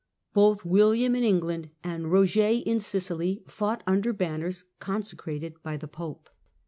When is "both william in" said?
0.33-1.23